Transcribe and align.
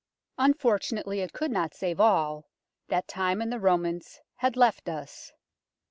Unfortunately 0.39 1.19
it 1.19 1.31
could 1.31 1.51
not 1.51 1.75
save 1.75 1.99
all 1.99 2.49
that 2.87 3.07
time 3.07 3.39
and 3.39 3.51
the 3.51 3.59
Romans 3.59 4.19
had 4.37 4.57
left 4.57 4.89
us. 4.89 5.31